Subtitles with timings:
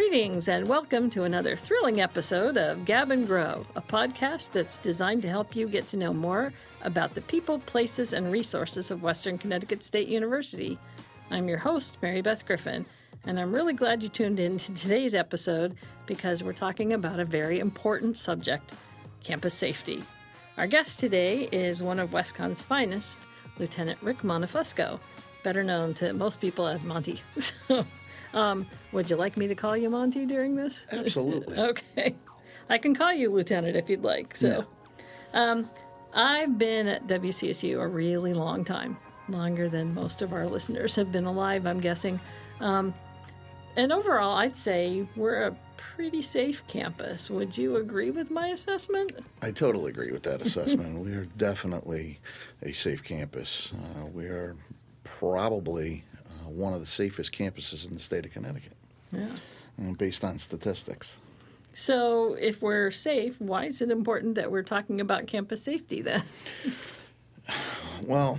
[0.00, 5.20] Greetings and welcome to another thrilling episode of Gab and Grow, a podcast that's designed
[5.22, 9.36] to help you get to know more about the people, places, and resources of Western
[9.36, 10.78] Connecticut State University.
[11.30, 12.86] I'm your host, Mary Beth Griffin,
[13.26, 17.26] and I'm really glad you tuned in to today's episode because we're talking about a
[17.26, 18.72] very important subject
[19.22, 20.02] campus safety.
[20.56, 23.18] Our guest today is one of WestConn's finest,
[23.58, 24.98] Lieutenant Rick Montefusco,
[25.44, 27.20] better known to most people as Monty.
[28.32, 30.86] Um, would you like me to call you Monty during this?
[30.92, 31.58] Absolutely.
[31.58, 32.14] okay.
[32.68, 34.36] I can call you Lieutenant if you'd like.
[34.36, 34.66] So,
[35.32, 35.68] um,
[36.12, 38.96] I've been at WCSU a really long time,
[39.28, 42.20] longer than most of our listeners have been alive, I'm guessing.
[42.60, 42.94] Um,
[43.76, 47.30] and overall, I'd say we're a pretty safe campus.
[47.30, 49.12] Would you agree with my assessment?
[49.42, 50.98] I totally agree with that assessment.
[51.04, 52.18] we are definitely
[52.62, 53.72] a safe campus.
[53.72, 54.56] Uh, we are
[55.04, 56.04] probably
[56.50, 58.72] one of the safest campuses in the state of Connecticut,
[59.12, 59.36] Yeah.
[59.96, 61.16] based on statistics.
[61.72, 66.22] So, if we're safe, why is it important that we're talking about campus safety then?
[68.02, 68.38] Well,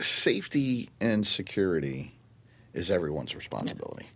[0.00, 2.14] safety and security
[2.74, 4.06] is everyone's responsibility.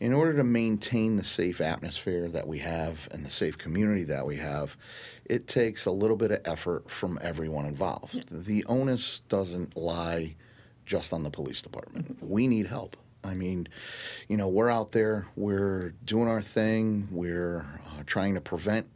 [0.00, 4.26] In order to maintain the safe atmosphere that we have and the safe community that
[4.26, 4.76] we have,
[5.24, 8.28] it takes a little bit of effort from everyone involved.
[8.28, 10.34] The onus doesn't lie
[10.86, 12.16] just on the police department.
[12.22, 12.96] We need help.
[13.24, 13.68] I mean,
[14.28, 18.88] you know, we're out there, we're doing our thing, we're uh, trying to prevent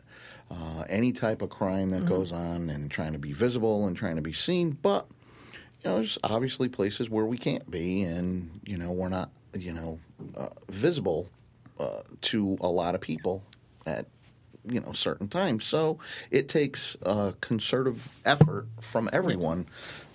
[0.51, 4.17] uh, any type of crime that goes on and trying to be visible and trying
[4.17, 5.07] to be seen, but
[5.83, 9.73] you know, there's obviously places where we can't be, and you know, we're not, you
[9.73, 9.99] know,
[10.37, 11.29] uh, visible
[11.79, 13.43] uh, to a lot of people
[13.87, 14.07] at
[14.67, 15.65] you know certain times.
[15.65, 15.99] So
[16.31, 19.67] it takes a concerted effort from everyone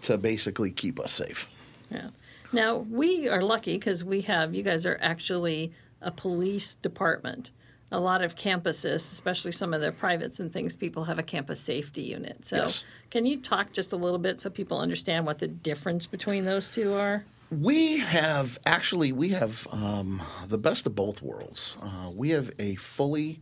[0.04, 1.50] to basically keep us safe.
[1.92, 2.10] Yeah.
[2.52, 7.52] Now, we are lucky because we have, you guys are actually a police department.
[7.92, 11.62] A lot of campuses, especially some of the privates and things, people have a campus
[11.62, 12.46] safety unit.
[12.46, 12.84] So, Yes.
[13.12, 16.70] can you talk just a little bit so people understand what the difference between those
[16.70, 17.26] two are?
[17.52, 21.78] We have actually we have um, the best of both worlds.
[21.80, 23.40] Uh, we have a fully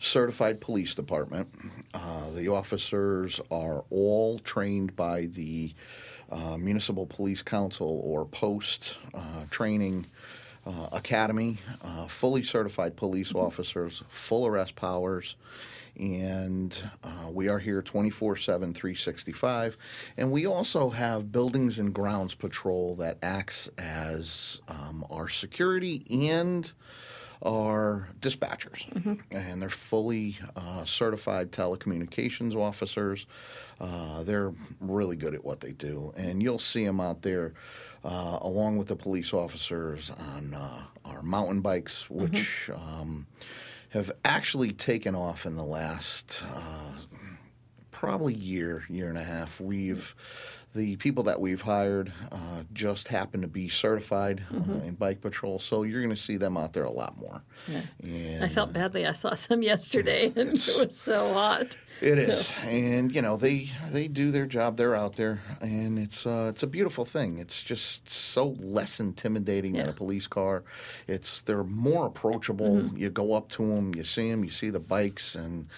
[0.00, 1.48] certified police department.
[1.94, 5.72] Uh, the officers are all trained by the
[6.30, 10.06] uh, Municipal Police Council or post uh, training
[10.66, 11.58] uh, academy.
[11.82, 15.36] Uh, fully certified police officers, full arrest powers
[15.98, 19.76] and uh, we are here 24 7 365
[20.16, 26.72] and we also have buildings and grounds patrol that acts as um, our security and
[27.42, 28.86] our dispatchers.
[29.30, 33.26] And they're fully uh, certified telecommunications officers.
[33.80, 36.12] Uh, they're really good at what they do.
[36.16, 37.54] And you'll see them out there
[38.04, 43.26] uh, along with the police officers on uh, our mountain bikes which um,
[43.90, 46.92] have actually taken off in the last uh,
[47.90, 49.60] probably year, year and a half.
[49.60, 50.14] We've
[50.76, 55.58] the people that we've hired uh, just happen to be certified uh, in bike patrol,
[55.58, 57.42] so you're going to see them out there a lot more.
[58.02, 59.06] And I felt badly.
[59.06, 61.76] I saw some yesterday and it was so hot.
[62.00, 64.76] it is, and you know they they do their job.
[64.76, 67.38] They're out there, and it's uh, it's a beautiful thing.
[67.38, 70.62] It's just so less intimidating than a police car.
[71.08, 72.76] It's they're more approachable.
[72.76, 72.96] Mm-hmm.
[72.98, 75.68] You go up to them, you see them, you see the bikes, and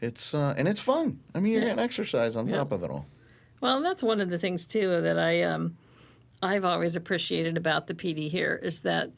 [0.00, 1.20] it's uh, and it's fun.
[1.34, 3.06] I mean, you're getting exercise on top of it all.
[3.66, 5.76] Well, that's one of the things too that I um,
[6.40, 9.10] I've always appreciated about the PD here is that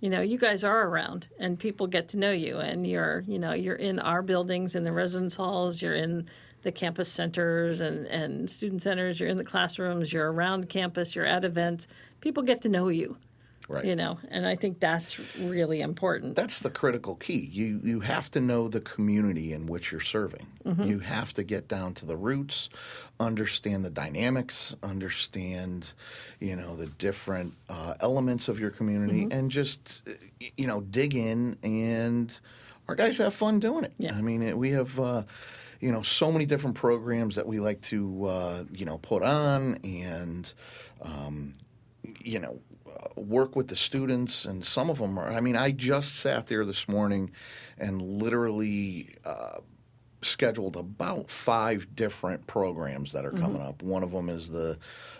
[0.00, 3.38] you know you guys are around and people get to know you and you're you
[3.38, 6.26] know you're in our buildings in the residence halls you're in
[6.62, 11.26] the campus centers and and student centers you're in the classrooms you're around campus you're
[11.26, 11.86] at events.
[12.22, 13.18] People get to know you
[13.68, 13.84] Right.
[13.84, 17.48] you know and I think that's really important That's the critical key.
[17.52, 20.46] You you have to know the community in which you're serving.
[20.64, 20.82] Mm-hmm.
[20.82, 22.68] You have to get down to the roots,
[23.20, 25.92] understand the dynamics, understand,
[26.40, 29.38] you know, the different uh, elements of your community, Mm-hmm.
[29.38, 30.02] and just
[30.56, 31.56] you know dig in.
[31.62, 32.32] And
[32.88, 33.92] our guys have fun doing it.
[33.98, 34.14] Yeah.
[34.14, 34.98] I mean, we have.
[34.98, 35.22] Uh,
[35.80, 39.76] you know, so many different programs that we like to, uh, you know, put on,
[39.82, 40.52] and
[41.00, 41.54] um,
[42.22, 42.60] you know,
[43.16, 45.30] work with the students, and some of them are.
[45.32, 47.30] I mean, I just sat there this morning
[47.78, 49.58] and literally uh,
[50.22, 53.82] scheduled about five different programs that are coming up.
[53.82, 54.78] One of them is the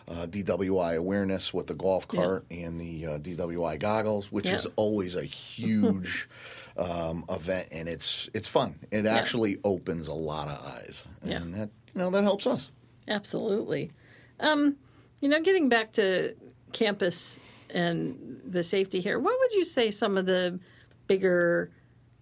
[0.08, 4.56] uh, DWI awareness with the golf cart and the uh, DWI goggles, which Yeah.
[4.56, 6.28] is always a huge.
[6.76, 8.78] Um, event and it's it's fun.
[8.90, 11.58] It actually opens a lot of eyes, and Yeah.
[11.58, 12.70] that you know that helps us.
[13.06, 13.90] Absolutely.
[14.38, 14.76] Um,
[15.20, 16.34] you know, getting back to
[16.72, 17.38] campus
[17.72, 20.58] and the safety here, what would you say some of the
[21.06, 21.70] bigger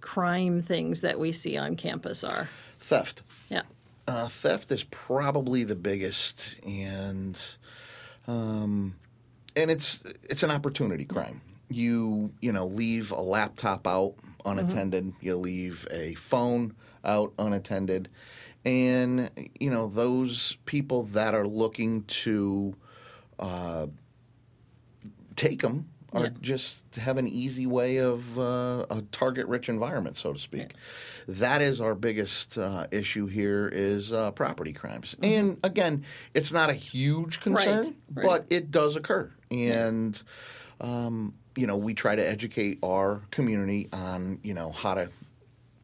[0.00, 2.48] crime things that we see on campus are.
[2.80, 3.22] Theft.
[3.48, 3.62] Yeah.
[4.06, 7.38] Uh, theft is probably the biggest, and
[8.26, 8.94] um,
[9.54, 11.40] and it's it's an opportunity crime.
[11.68, 14.14] You you know leave a laptop out
[14.46, 15.12] unattended.
[15.20, 16.74] You leave a phone
[17.04, 18.08] out unattended,
[18.64, 19.30] and
[19.60, 22.74] you know those people that are looking to
[23.38, 23.88] uh,
[25.38, 26.30] take them or Yeah.
[26.40, 30.72] just have an easy way of uh, a target-rich environment, so to speak.
[31.28, 36.04] That is our biggest uh, issue here is uh, property crimes, and again,
[36.34, 38.14] it's not a huge concern, Mm-hmm.
[38.14, 38.26] Right, right.
[38.26, 40.20] but it does occur, and
[40.80, 45.10] um, you know we try to educate our community on you know how to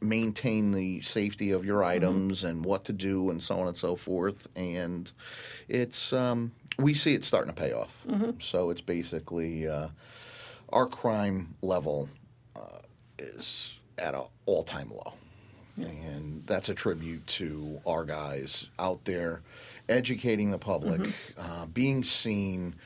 [0.00, 1.96] maintain the safety of your Mm-hmm.
[1.96, 5.12] items and what to do and so on and so forth and
[5.68, 7.96] it's um, we see it starting to pay off.
[8.08, 8.40] Mm-hmm.
[8.40, 9.88] so it's basically uh,
[10.70, 12.08] our crime level
[12.56, 12.78] uh,
[13.18, 15.14] is at an all-time low.
[15.76, 19.40] And that's a tribute to our guys out there
[19.88, 21.62] educating the public Mm-hmm.
[21.62, 22.76] uh, being seen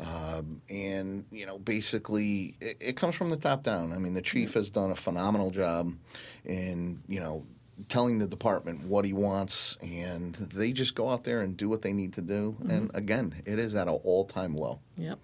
[0.00, 3.92] um, and you know basically it, it comes from the top down.
[3.92, 5.94] I mean the chief has done a phenomenal job
[6.44, 7.44] in you know
[7.88, 11.82] telling the department what he wants and they just go out there and do what
[11.82, 15.18] they need to do and again it is at an all-time low Yep.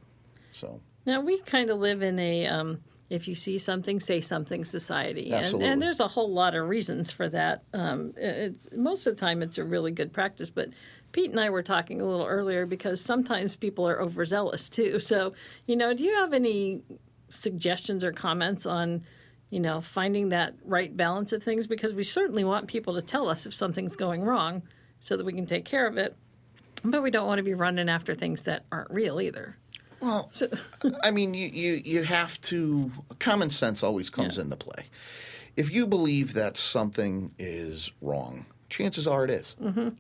[0.53, 4.65] so Now we kind of live in a um, if you see something, say something
[4.65, 7.65] society, and, and there's a whole lot of reasons for that.
[7.75, 10.69] Um, it's most of the time it's a really good practice, but
[11.11, 15.01] Pete and I were talking a little earlier because sometimes people are overzealous too.
[15.01, 15.33] So
[15.67, 16.83] you know, do you have any
[17.29, 19.03] suggestions or comments on?
[19.51, 23.29] You know, finding that right balance of things because we certainly want people to tell
[23.29, 24.63] us if something's going wrong
[25.01, 26.17] so that we can take care of it.
[26.85, 29.57] But we don't want to be running after things that aren't real either.
[29.99, 30.31] Well,
[31.03, 34.45] I mean, you, you, you have to, common sense always comes Yeah.
[34.45, 34.85] into play.
[35.57, 39.57] If you believe that something is wrong, chances are it is.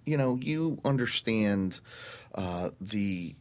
[0.06, 1.80] You know, you understand
[2.36, 3.34] uh, the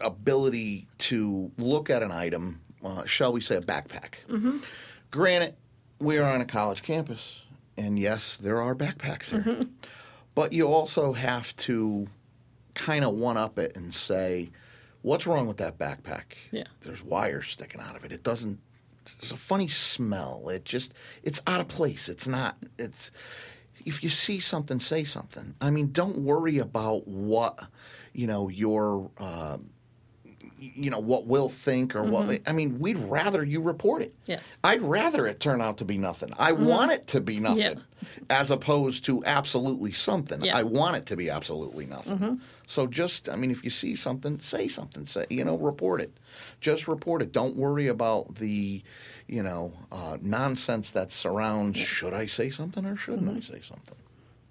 [0.00, 4.14] ability to look at an item, uh, shall we say a backpack.
[5.12, 5.54] Granted,
[5.98, 7.42] we are on a college campus,
[7.76, 9.60] and yes, there are backpacks here.
[10.34, 12.08] But you also have to
[12.72, 14.50] kind of one up it and say,
[15.02, 16.36] what's wrong with that backpack?
[16.50, 16.64] Yeah.
[16.80, 18.12] There's wires sticking out of it.
[18.12, 18.58] It doesn't,
[19.20, 20.48] there's a funny smell.
[20.48, 22.08] It just, it's out of place.
[22.08, 23.10] It's not, it's,
[23.84, 25.54] if you see something, say something.
[25.60, 27.66] I mean, don't worry about what,
[28.14, 29.58] you know, your, uh,
[30.62, 32.48] you know what we'll think or what mm-hmm.
[32.48, 34.14] I mean we'd rather you report it.
[34.26, 34.40] Yeah.
[34.62, 36.32] I'd rather it turn out to be nothing.
[36.38, 36.66] I mm-hmm.
[36.66, 38.08] want it to be nothing Yeah.
[38.30, 40.44] as opposed to absolutely something.
[40.44, 40.56] Yeah.
[40.56, 42.18] I want it to be absolutely nothing.
[42.18, 42.34] Mm-hmm.
[42.66, 45.06] So just I mean if you see something, say something.
[45.06, 46.16] Say you know, report it.
[46.60, 47.32] Just report it.
[47.32, 48.82] Don't worry about the
[49.32, 53.96] you know, uh, nonsense that surrounds should I say something or shouldn't I say something?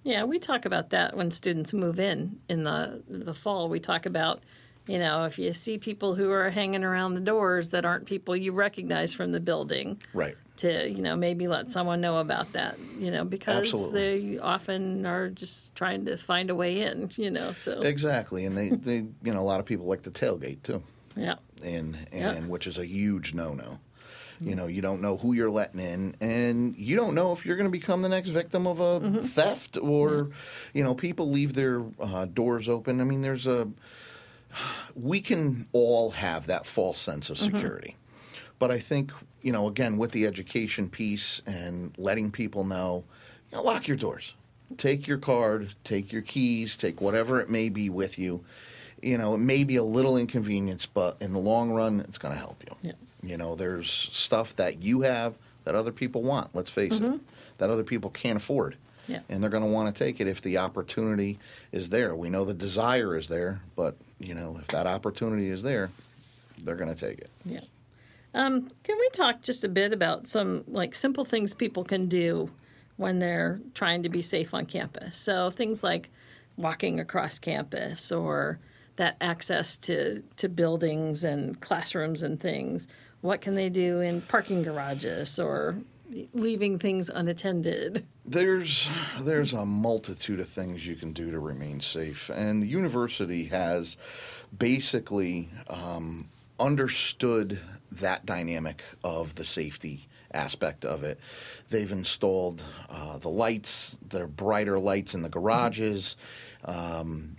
[0.03, 3.69] Yeah, we talk about that when students move in in the the fall.
[3.69, 4.41] We talk about,
[4.88, 8.36] you know, if you see people who are hanging around the doors that aren't people
[8.36, 10.36] you recognize from the building, Right.
[10.57, 14.31] to you know maybe let someone know about that, you know, because Absolutely.
[14.33, 17.54] they often are just trying to find a way in, you know.
[17.56, 18.45] So Exactly.
[18.45, 20.81] And they, they you know, a lot of people like to tailgate too.
[21.16, 22.31] yeah, and Yeah.
[22.31, 23.80] and which is a huge no-no.
[24.44, 27.57] You know, you don't know who you're letting in, and you don't know if you're
[27.57, 30.31] going to become the next victim of a theft or,
[30.73, 33.00] you know, people leave their uh, doors open.
[33.02, 33.68] I mean, there's a.
[34.95, 37.55] We can all have that false sense of mm-hmm.
[37.55, 37.95] security,
[38.59, 43.03] but I think you know, again, with the education piece and letting people know,
[43.51, 44.35] you know, lock your doors,
[44.77, 48.43] take your card, take your keys, take whatever it may be with you
[49.01, 52.33] you know, it may be a little inconvenience, but in the long run, it's going
[52.33, 52.75] to help you.
[52.81, 52.91] Yeah.
[53.23, 57.17] You know, there's stuff that you have that other people want, let's face it, mm-hmm.
[57.57, 58.77] that other people can't afford.
[59.07, 59.19] Yeah.
[59.29, 61.39] And they're going to want to take it if the opportunity
[61.71, 62.15] is there.
[62.15, 65.90] We know the desire is there, but, you know, if that opportunity is there,
[66.63, 67.30] they're going to take it.
[67.45, 67.61] yeah.
[68.33, 72.49] Um, can we talk just a bit about some like simple things people can do
[72.95, 75.18] when they're trying to be safe on campus?
[75.18, 76.09] So things like
[76.56, 78.59] walking across campus or
[78.95, 82.87] that access to, to buildings and classrooms and things.
[83.21, 85.75] What can they do in parking garages or
[86.33, 88.06] leaving things unattended?
[88.25, 88.89] There's
[89.19, 93.97] there's a multitude of things you can do to remain safe, and the university has
[94.57, 97.59] basically um, understood
[97.91, 101.19] that dynamic of the safety aspect of it.
[101.69, 106.15] They've installed uh, the lights, the brighter lights in the garages.
[106.63, 107.37] Um,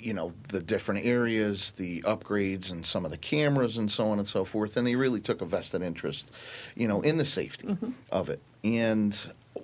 [0.00, 4.18] you know the different areas, the upgrades, and some of the cameras, and so on
[4.18, 4.76] and so forth.
[4.76, 6.30] And they really took a vested interest,
[6.74, 7.90] you know, in the safety mm-hmm.
[8.10, 8.40] of it.
[8.64, 9.16] And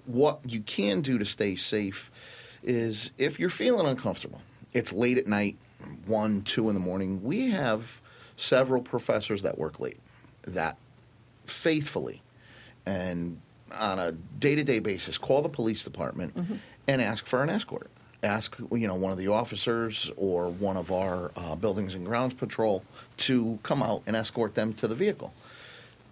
[0.07, 2.11] what you can do to stay safe
[2.63, 4.41] is if you're feeling uncomfortable,
[4.73, 5.57] it's late at night,
[6.07, 7.23] one, two in the morning.
[7.23, 8.01] We have
[8.37, 9.99] several professors that work late
[10.43, 10.77] that
[11.47, 12.23] faithfully
[12.85, 13.41] and
[13.73, 16.57] on a day-to-day basis call the police department mm-hmm.
[16.87, 17.91] and ask for an escort
[18.23, 22.35] ask you know one of the officers or one of our uh, buildings and grounds
[22.35, 22.83] patrol
[23.19, 25.33] to come out and escort them to the vehicle.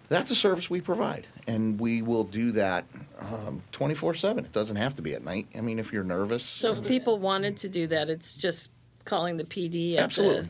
[0.07, 2.85] That's a service we provide and we will do that
[3.19, 5.47] um, 24-7 it doesn't have to be at night.
[5.55, 6.43] I mean if you're nervous.
[6.43, 8.69] So if people wanted to do that, it's just
[9.05, 10.49] calling the PD at absolutely.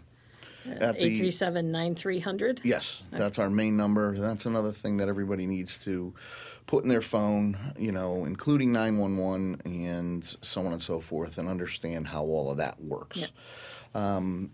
[0.66, 2.60] The At the- eight three seven nine three hundred.
[2.64, 4.18] Yes, that's our main number.
[4.18, 6.14] That's another thing that everybody needs to
[6.68, 11.48] put in their phone, you know, including 911 and so on and so forth, and
[11.48, 13.18] understand how all of that works.
[13.18, 13.28] Yeah.
[13.94, 14.52] Um,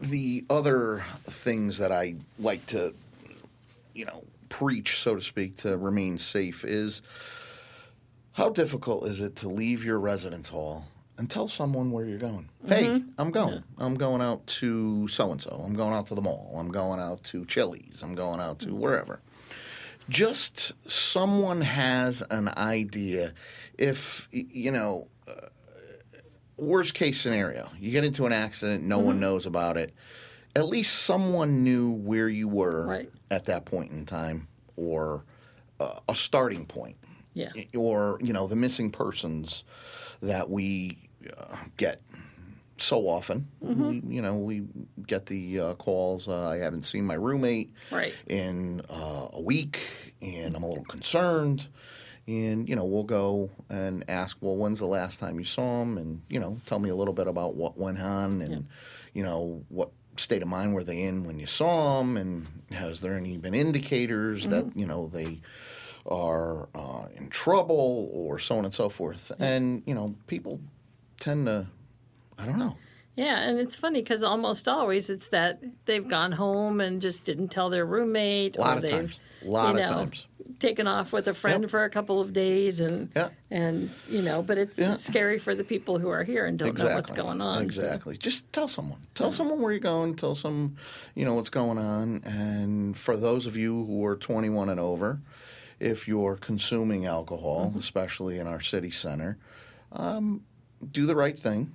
[0.00, 2.94] the other things that I like to,
[3.94, 7.02] you know, preach, so to speak, to remain safe is
[8.32, 12.48] how difficult is it to leave your residence hall and tell someone where you're going?
[12.66, 13.62] Hey, I'm going.
[13.78, 15.62] I'm going out to so and so.
[15.64, 16.54] I'm going out to the mall.
[16.58, 18.02] I'm going out to Chili's.
[18.02, 19.20] I'm going out to wherever.
[20.08, 23.32] Just someone has an idea.
[23.78, 25.32] If, you know, uh,
[26.56, 29.94] worst case scenario, you get into an accident, no one knows about it.
[30.56, 33.10] At least someone knew where you were Right.
[33.30, 34.46] at that point in time
[34.76, 35.24] or
[35.80, 36.96] uh, a starting point
[37.32, 37.50] Yeah.
[37.76, 39.64] or you know the missing persons
[40.22, 42.00] that we uh, get
[42.78, 43.48] so often.
[43.60, 44.62] We, you know, we
[45.06, 46.28] get the uh, calls.
[46.28, 48.14] Uh, I haven't seen my roommate Right.
[48.26, 49.80] in uh, a week,
[50.20, 51.66] and I'm a little concerned.
[52.26, 55.98] And you know, we'll go and ask, well, when's the last time you saw him?
[55.98, 58.66] And you know, tell me a little bit about what went on, and
[59.12, 63.00] you know, what state of mind were they in when you saw them, and has
[63.00, 65.40] there any been indicators that you know they
[66.06, 69.32] are uh, in trouble or so on and so forth.
[69.38, 70.60] And you know, people
[71.20, 71.66] tend to,
[72.38, 72.76] I don't know.
[73.16, 77.48] Yeah, and it's funny because almost always it's that they've gone home and just didn't
[77.48, 79.20] tell their roommate, A lot of they've times.
[79.44, 80.26] A lot you of know, times.
[80.58, 81.70] taken off with a friend Yep.
[81.70, 83.28] for a couple of days, and Yeah.
[83.52, 84.96] and you know, but it's Yeah.
[84.96, 87.58] scary for the people who are here and don't know what's going on.
[87.58, 88.16] so- Exactly.
[88.16, 88.98] Just tell someone.
[89.14, 90.16] Tell someone where you're going.
[90.16, 90.74] Tell some,
[91.14, 92.20] you know, what's going on.
[92.24, 95.20] And for those of you who are 21 and over,
[95.78, 97.78] if you're consuming alcohol, Mm-hmm.
[97.78, 99.38] especially in our city center,
[99.92, 100.40] um,
[100.90, 101.70] do the right thing.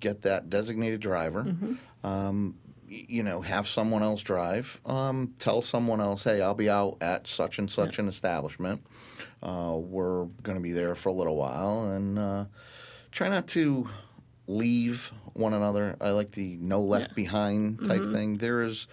[0.00, 1.44] Get that designated driver.
[1.44, 2.06] Mm-hmm.
[2.06, 2.54] Um,
[2.88, 4.80] you know, have someone else drive.
[4.86, 8.82] Um, tell someone else, hey, I'll be out at such and such an establishment.
[9.42, 12.44] Uh, we're going to be there for a little while, and uh,
[13.12, 13.88] try not to
[14.46, 15.96] leave one another.
[16.00, 18.38] I like the no left behind type thing.
[18.38, 18.86] There is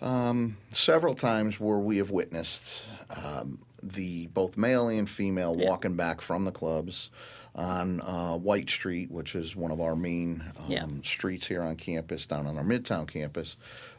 [0.00, 6.20] um, several times where we have witnessed um, the both male and female walking back
[6.20, 7.10] from the clubs
[7.54, 10.86] on uh, White Street, which is one of our main um, Yeah.
[11.02, 13.56] streets here on campus, down on our Midtown campus,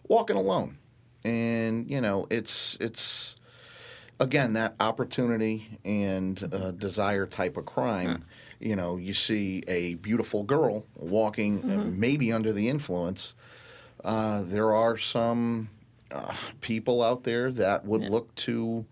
[0.08, 0.78] walking alone,
[1.24, 3.36] and you know it's it's
[4.20, 8.26] again that opportunity and uh, desire type of crime.
[8.60, 13.34] You know, you see a beautiful girl walking, uh, maybe under the influence.
[14.04, 15.70] Uh, there are some
[16.12, 18.86] uh, people out there that would look to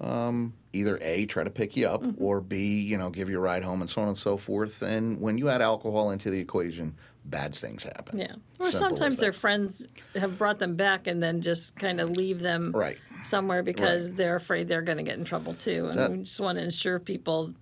[0.00, 3.40] um, either a try to pick you up or b you know give you a
[3.40, 4.82] ride home and so on and so forth.
[4.82, 8.18] And when you add alcohol into the equation, bad things happen.
[8.18, 8.34] Yeah.
[8.60, 12.40] Or Simple sometimes their friends have brought them back and then just kind of leave
[12.40, 12.98] them Right.
[13.24, 15.86] somewhere because they're afraid they're going to get in trouble too.
[15.88, 17.54] And That- we just want to ensure people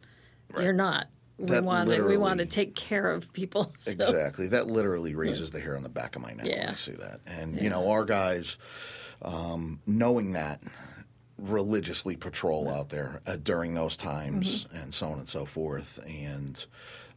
[0.59, 1.07] you're not.
[1.39, 3.73] We want to, we want to take care of people.
[3.81, 3.91] So.
[3.93, 4.49] Exactly.
[4.49, 6.71] That literally raises the hair on the back of my neck when Yeah.
[6.73, 7.21] I see that.
[7.27, 8.57] And you know, our guys,
[9.23, 10.61] um, knowing that,
[11.39, 14.77] religiously patrol out there uh, during those times, Mm-hmm.
[14.77, 15.99] and so on and so forth.
[16.07, 16.65] And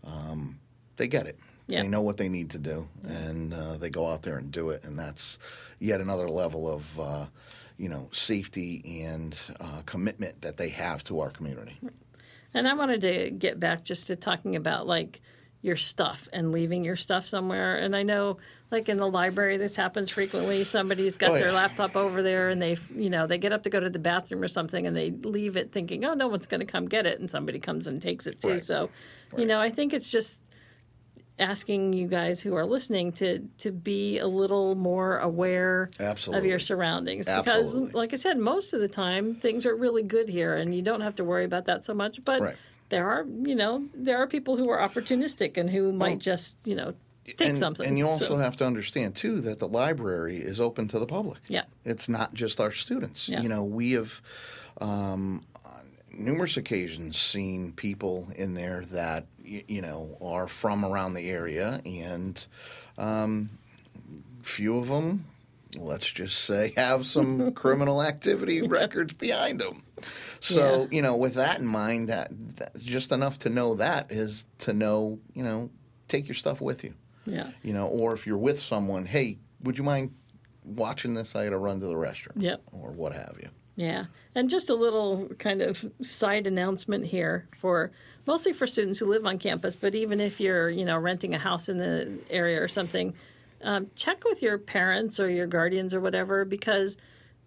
[0.06, 0.60] um,
[0.98, 1.38] they get it.
[1.68, 1.82] Yeah.
[1.82, 4.70] They know what they need to do, and uh, they go out there and do
[4.70, 4.84] it.
[4.86, 5.38] And that's
[5.80, 7.00] yet another level of.
[7.00, 7.26] Uh,
[7.80, 11.78] you know, safety and uh, commitment that they have to our community.
[12.52, 15.22] And I wanted to get back just to talking about like
[15.62, 17.78] your stuff and leaving your stuff somewhere.
[17.78, 18.38] And I know,
[18.72, 20.64] like in the library, this happens frequently.
[20.64, 23.70] Somebody's got Oh, their laptop over there, and they, you know, they get up to
[23.70, 26.60] go to the bathroom or something, and they leave it thinking, "Oh, no one's going
[26.60, 28.50] to come get it," and somebody comes and takes it too.
[28.50, 28.62] Right.
[28.62, 28.92] So,
[29.38, 30.40] you know, I think it's just
[31.40, 35.92] asking you guys who are listening to to be a little more aware
[36.40, 40.30] of your surroundings because like i said most of the time things are really good
[40.30, 42.58] here and you don't have to worry about that so much but Right.
[42.90, 46.58] There are you know there are people who are opportunistic and who might Well, just
[46.66, 46.94] you know
[47.26, 47.86] take and, something.
[47.86, 51.06] And you also So, have to understand too that the library is open to the
[51.06, 51.40] public.
[51.50, 51.64] Yeah.
[51.84, 53.28] it's not just our students.
[53.28, 53.42] Yeah.
[53.42, 54.22] You know, we have
[54.80, 61.16] um, on numerous occasions seen people in there that y- you know are from around
[61.16, 62.46] the area, and
[62.98, 63.50] um,
[64.42, 65.26] few of them,
[65.78, 69.84] let's just say, have some criminal activity records behind them.
[70.40, 70.88] So Yeah.
[70.96, 74.74] you know, with that in mind, that, that just enough to know that is to
[74.74, 75.70] know you know
[76.08, 76.94] take your stuff with you
[77.26, 77.52] yeah.
[77.62, 80.14] you know, or if you're with someone, hey, would you mind
[80.64, 81.36] watching this?
[81.36, 82.62] I got to run to the restroom, Yep.
[82.72, 83.50] or what have you.
[83.76, 84.06] Yeah.
[84.34, 87.92] And just a little kind of side announcement here for
[88.26, 91.38] mostly for students who live on campus, but even if you're, you know, renting a
[91.38, 93.14] house in the area or something,
[93.62, 96.98] um, check with your parents or your guardians or whatever because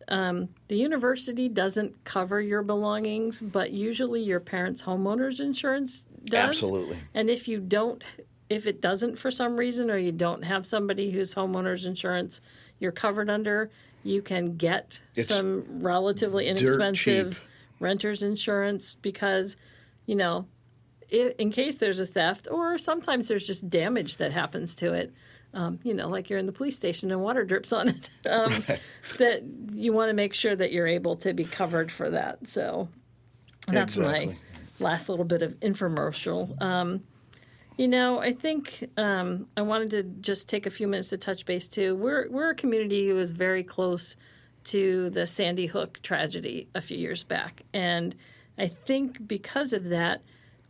[0.08, 6.48] um, the university doesn't cover your belongings, but usually your parents' homeowners insurance does.
[6.48, 6.98] Absolutely.
[7.14, 8.04] And if you don't,
[8.48, 12.40] if it doesn't for some reason, or you don't have somebody whose homeowners insurance
[12.80, 13.70] you're covered under,
[14.02, 17.42] you can get It's some relatively inexpensive
[17.78, 19.56] renter's insurance because,
[20.06, 20.46] you know,
[21.10, 25.12] in case there's a theft or sometimes there's just damage that happens to it.
[25.52, 28.10] Um, you know, like you're in the police station and water drips on it.
[28.28, 28.64] Um,
[29.18, 29.42] That
[29.72, 32.46] you want to make sure that you're able to be covered for that.
[32.46, 32.88] So
[33.66, 34.36] that's my
[34.78, 36.60] last little bit of infomercial.
[36.62, 37.02] Um,
[37.76, 41.46] you know, I think um, I wanted to just take a few minutes to touch
[41.46, 41.96] base too.
[41.96, 44.16] We're we're a community who is very close
[44.64, 48.14] to the Sandy Hook tragedy a few years back, and
[48.58, 50.20] I think because of that,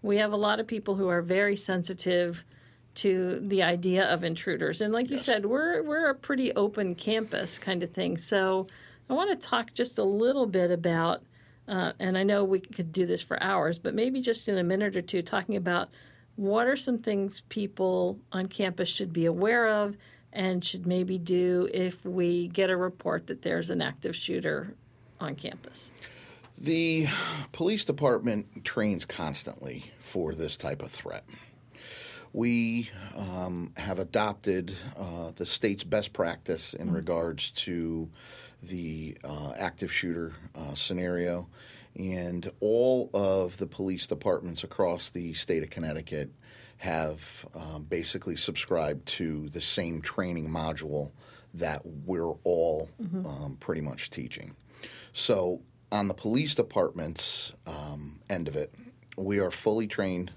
[0.02, 2.44] we have a lot of people who are very sensitive
[2.96, 4.80] to the idea of intruders.
[4.80, 8.16] And like you said, we're we're a pretty open campus kind of thing.
[8.16, 8.66] So
[9.08, 11.22] I want to talk just a little bit about
[11.68, 14.64] uh, and I know we could do this for hours, but maybe just in a
[14.64, 15.88] minute or two, talking about
[16.34, 19.96] what are some things people on campus should be aware of
[20.32, 24.74] and should maybe do if we get a report that there's an active shooter
[25.20, 25.92] on campus.
[26.58, 27.08] The
[27.52, 31.24] police department trains constantly for this type of threat.
[32.32, 38.08] We um, have adopted uh, the state's best practice in regards to
[38.62, 41.48] the uh, active shooter uh, scenario,
[41.96, 46.30] and all of the police departments across the state of Connecticut
[46.78, 51.10] have um, basically subscribed to the same training module
[51.52, 52.88] that we're all
[53.26, 54.54] um, pretty much teaching.
[55.12, 55.62] So,
[55.92, 58.72] on the police department's um, end of it,
[59.16, 60.30] we are fully trained,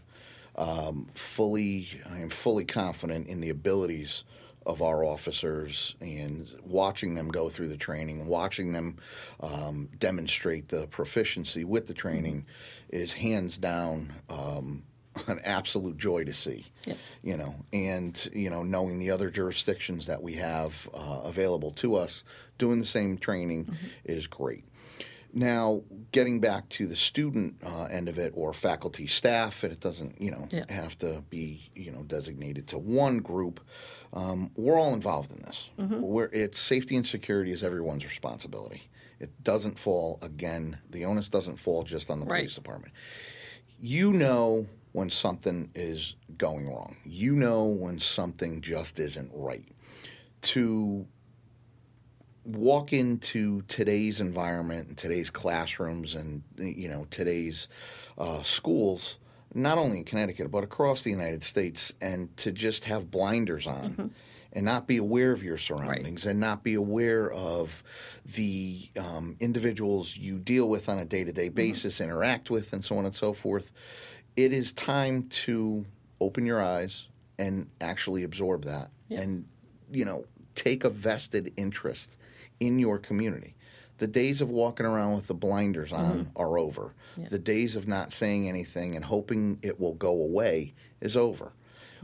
[0.55, 4.23] um, fully, I am fully confident in the abilities
[4.65, 8.97] of our officers and watching them go through the training, watching them
[9.41, 12.45] um, demonstrate the proficiency with the training
[12.89, 14.83] is hands down um,
[15.27, 16.65] an absolute joy to see.
[16.85, 16.97] Yep.
[17.23, 21.95] You know, and you know, knowing the other jurisdictions that we have uh, available to
[21.95, 22.23] us,
[22.57, 24.63] doing the same training is great.
[25.35, 29.79] Now, getting back to the student uh, end of it, or faculty staff, and it
[29.79, 30.65] doesn't, you know, Yeah.
[30.69, 33.59] have to be, you know, designated to one group.
[34.13, 35.71] Um, we're all involved in this.
[35.77, 38.83] We're, it's safety and security is everyone's responsibility.
[39.19, 40.77] It doesn't fall again.
[40.89, 42.41] The onus doesn't fall just on the Right.
[42.41, 42.93] police department.
[43.79, 46.97] You know when something is going wrong.
[47.05, 49.65] You know when something just isn't right.
[50.43, 51.07] To
[52.45, 57.67] walk into today's environment and today's classrooms and you know today's
[58.17, 59.17] uh, schools
[59.53, 64.11] not only in connecticut but across the united states and to just have blinders on
[64.51, 67.81] and not be aware of your surroundings and not be aware of
[68.25, 73.05] the um, individuals you deal with on a day-to-day basis interact with and so on
[73.05, 73.71] and so forth
[74.35, 75.85] it is time to
[76.19, 77.07] open your eyes
[77.39, 78.89] and actually absorb that
[79.21, 79.45] and
[79.91, 80.25] you know
[80.55, 82.17] take a vested interest
[82.59, 83.55] in your community.
[83.99, 86.93] The days of walking around with the blinders on are over.
[87.29, 91.53] The days of not saying anything and hoping it will go away is over.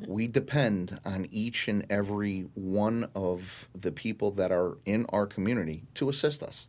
[0.07, 5.83] We depend on each and every one of the people that are in our community
[5.95, 6.67] to assist us.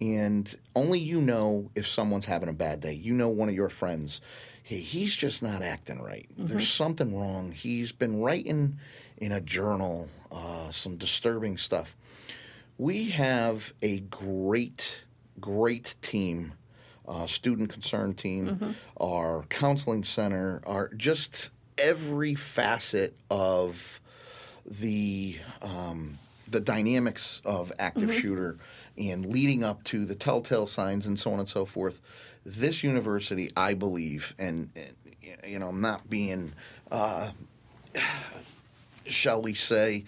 [0.00, 2.92] And only you know if someone's having a bad day.
[2.94, 4.20] You know one of your friends,
[4.62, 6.28] hey, he's just not acting right.
[6.36, 7.52] There's something wrong.
[7.52, 8.78] He's been writing
[9.18, 11.94] in a journal uh, some disturbing stuff.
[12.78, 15.02] We have a great,
[15.40, 16.52] great team,
[17.08, 24.00] uh, student concern team, our counseling center, our just every facet of
[24.64, 28.56] the um, the dynamics of active shooter
[28.96, 32.00] and leading up to the telltale signs and so on and so forth.
[32.44, 34.94] This university, I believe, and, and
[35.44, 36.52] you know, I'm not being
[36.90, 37.30] uh,
[39.06, 40.04] shall we say,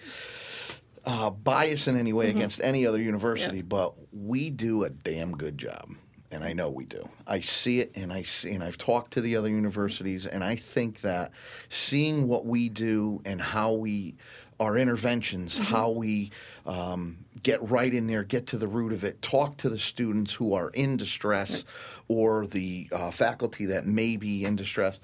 [1.11, 2.37] uh, bias in any way Mm-hmm.
[2.37, 5.85] against any other university, but we do a damn good job.
[6.31, 7.09] And I know we do.
[7.25, 10.55] I see it, and I see, and I've talked to the other universities, and I
[10.55, 11.31] think that
[11.69, 14.15] seeing what we do and how we,
[14.59, 15.73] our interventions, Mm-hmm.
[15.75, 16.29] how we
[16.67, 20.35] um, get right in there, get to the root of it, talk to the students
[20.35, 21.65] who are in distress,
[22.07, 24.99] or the uh, faculty that may be in distress.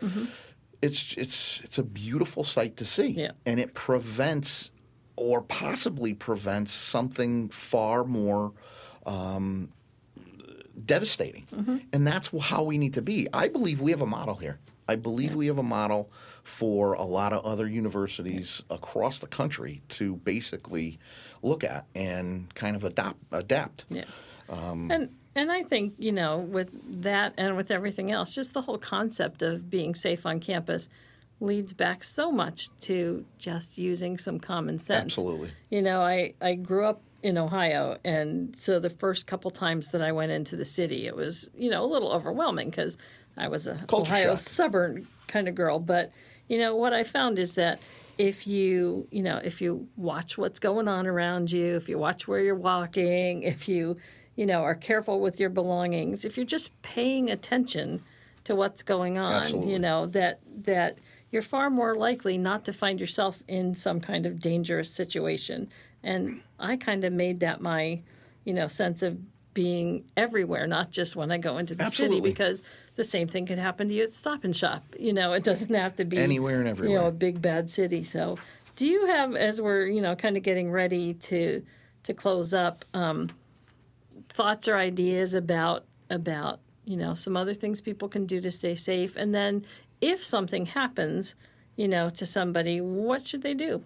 [0.81, 3.31] It's it's it's a beautiful sight to see, Yeah.
[3.47, 4.69] and it prevents
[5.15, 8.54] or possibly prevents something far more
[9.06, 9.71] um,
[10.86, 11.45] devastating.
[11.93, 13.28] And that's how we need to be.
[13.34, 14.60] I believe we have a model here.
[14.88, 16.12] I believe we have a model
[16.43, 20.99] for a lot of other universities across the country to basically
[21.41, 23.86] look at and kind of adopt adapt.
[23.89, 24.06] Yeah.
[24.47, 26.69] Um, and and I think you know with
[27.01, 30.88] that and with everything else, just the whole concept of being safe on campus
[31.39, 35.05] leads back so much to just using some common sense.
[35.17, 35.49] Absolutely.
[35.69, 40.01] You know, I I grew up in Ohio, and so the first couple times that
[40.01, 42.97] I went into the city, it was you know a little overwhelming because
[43.37, 44.39] I was a Culture Ohio shock.
[44.39, 45.79] suburban kind of girl.
[45.79, 46.11] But
[46.47, 47.79] you know what I found is that
[48.17, 52.27] if you you know if you watch what's going on around you, if you watch
[52.27, 53.97] where you're walking, if you
[54.35, 58.01] you know are careful with your belongings, if you're just paying attention
[58.45, 59.73] to what's going on, Absolutely.
[59.73, 60.99] you know that that
[61.35, 65.67] you're far more likely not to find yourself in some kind of dangerous situation.
[66.01, 67.99] And I kind of made that my,
[68.45, 69.17] you know, sense of
[69.53, 72.19] being everywhere, not just when I go into the Absolutely.
[72.19, 72.63] city, because
[72.95, 74.85] the same thing could happen to you at Stop and Shop.
[74.97, 78.05] You know, it doesn't have to be Anywhere and You know, a big bad city.
[78.05, 78.37] So,
[78.77, 81.61] do you have, as we're you know, kind of getting ready to
[82.03, 83.29] to close up, um,
[84.29, 88.75] thoughts or ideas about about you know some other things people can do to stay
[88.75, 89.65] safe, and then
[90.01, 91.36] if something happens,
[91.75, 93.84] you know, to somebody, what should they do?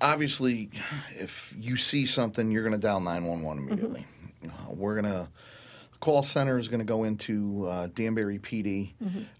[0.00, 0.70] obviously,
[1.18, 4.06] if you see something, you're going to dial 911 immediately.
[4.44, 5.28] Uh, we're going to,
[5.92, 8.92] the call center is going to go into uh, Danbury PD.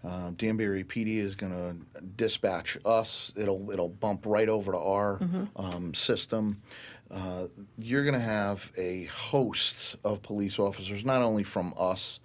[0.05, 3.33] Uh, Danbury PD is going to dispatch us.
[3.37, 5.20] It'll it'll bump right over to our
[5.57, 6.62] um, system.
[7.11, 7.46] Uh,
[7.78, 12.20] you're going to have a host of police officers, not only from us,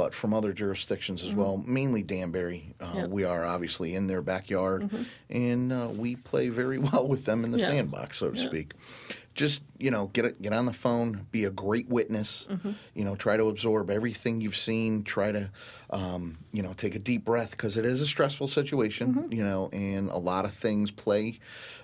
[0.00, 2.74] but from other jurisdictions as well, mainly Danbury.
[2.80, 3.08] Uh, Yep.
[3.10, 4.88] We are obviously in their backyard,
[5.28, 7.66] and uh, we play very well with them in the Yeah.
[7.66, 8.72] sandbox, so to speak.
[9.34, 12.46] Just you know, get it, get on the phone, be a great witness.
[12.94, 15.02] You know, try to absorb everything you've seen.
[15.04, 15.50] Try to,
[15.90, 19.28] um, you know, take a deep breath because it is a stressful situation.
[19.30, 21.40] You know, and a lot of things play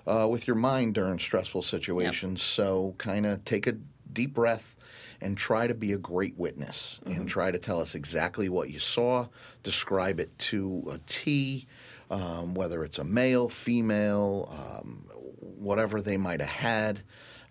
[0.07, 2.41] uh, with your mind during stressful situations.
[2.41, 3.75] So, kind of take a
[4.11, 4.75] deep breath
[5.21, 8.79] and try to be a great witness and try to tell us exactly what you
[8.79, 9.27] saw,
[9.63, 11.67] describe it to a T,
[12.11, 17.01] um, whether it's a male, female, um, whatever they might have had.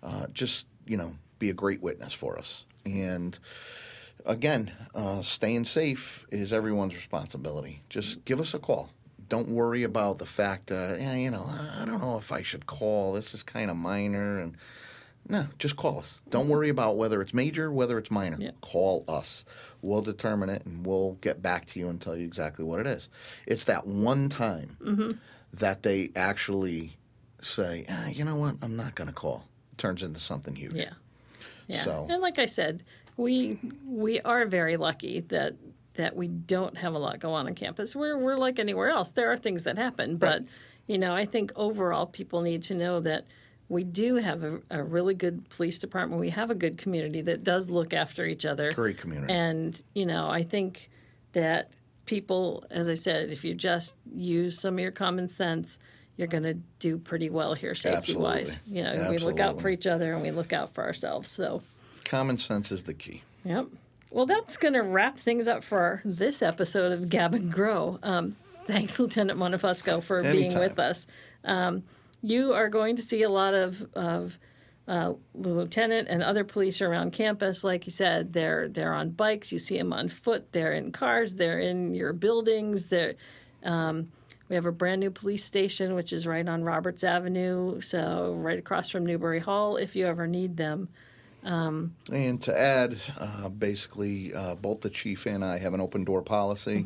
[0.01, 2.65] Uh, just, you know, be a great witness for us.
[2.85, 3.37] And
[4.25, 7.81] again, uh, staying safe is everyone's responsibility.
[7.89, 8.89] Just give us a call.
[9.29, 12.65] Don't worry about the fact, uh, yeah, you know, I don't know if I should
[12.65, 13.13] call.
[13.13, 14.55] This is kind of minor, and
[15.29, 16.19] no, just call us.
[16.29, 18.37] Don't worry about whether it's major, whether it's minor.
[18.39, 18.51] Yeah.
[18.61, 19.43] Call us.
[19.81, 22.87] We'll determine it, and we'll get back to you and tell you exactly what it
[22.87, 23.09] is.
[23.45, 25.19] It's that one time
[25.53, 26.97] that they actually
[27.41, 29.45] say, ah, you know what, I'm not going to call.
[29.73, 30.73] It turns into something huge.
[30.73, 30.93] Yeah.
[31.67, 31.81] Yeah.
[31.83, 32.83] So- And like I said,
[33.17, 35.55] we we are very lucky that
[35.95, 37.95] that we don't have a lot go on on campus.
[37.95, 39.09] We're we're like anywhere else.
[39.09, 40.43] There are things that happen, but
[40.85, 43.25] you know, I think overall people need to know that
[43.69, 46.21] we do have a, a really good police department.
[46.21, 48.71] We have a good community that does look after each other.
[48.71, 49.33] Great community.
[49.33, 50.89] And, you know, I think
[51.33, 51.71] that
[52.05, 55.79] people, as I said, if you just use some of your common sense,
[56.15, 58.53] you're going to do pretty well here safety wise.
[58.53, 58.77] Absolutely.
[58.77, 61.29] You know, we look out for each other and we look out for ourselves.
[61.29, 61.61] So,
[62.05, 63.21] Common sense is the key.
[63.43, 63.67] yep.
[64.09, 67.99] Well, that's going to wrap things up for this episode of Gab and Grow.
[68.01, 71.05] Um, thanks, Lieutenant Montefusco, for being with us.
[71.43, 71.83] Um,
[72.21, 74.37] you are going to see a lot of, of
[74.87, 77.63] uh, the lieutenant and other police around campus.
[77.63, 79.51] Like you said, they're they're on bikes.
[79.51, 80.51] You see them on foot.
[80.53, 81.35] They're in cars.
[81.35, 82.85] They're in your buildings.
[82.85, 83.15] They're
[83.63, 84.11] um,
[84.49, 88.57] we have a brand new police station, which is right on Roberts Avenue, so right
[88.57, 89.75] across from Newbury Hall.
[89.75, 90.87] If you ever need them,
[92.11, 96.21] And to add, uh, basically, uh, both the chief and I have an open door
[96.21, 96.85] policy.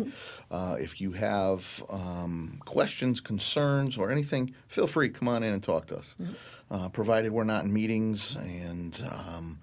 [0.51, 5.63] Uh, if you have um, questions, concerns, or anything, feel free come on in and
[5.63, 6.15] talk to us.
[6.69, 9.59] Uh, provided we're not in meetings and um,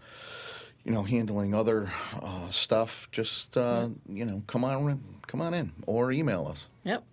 [0.84, 1.90] you know handling other
[2.22, 6.68] uh, stuff, just uh, you know come on come on in or email us.
[6.84, 7.04] yep.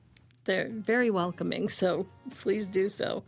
[0.45, 3.23] They're very welcoming, so please do so.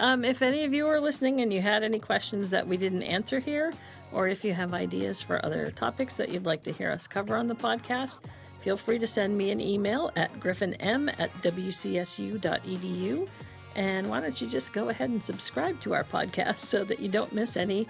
[0.00, 3.02] Um, if any of you are listening and you had any questions that we didn't
[3.02, 3.70] answer here,
[4.12, 7.36] or if you have ideas for other topics that you'd like to hear us cover
[7.36, 8.18] on the podcast,
[8.60, 13.28] feel free to send me an email at griffinm at wcsu.edu.
[13.76, 17.08] And why don't you just go ahead and subscribe to our podcast so that you
[17.08, 17.86] don't miss any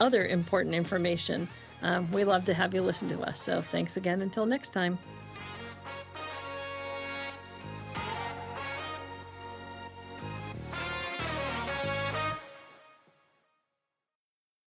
[0.00, 1.48] other important information?
[1.80, 3.40] Um, we love to have you listen to us.
[3.40, 4.98] So thanks again until next time.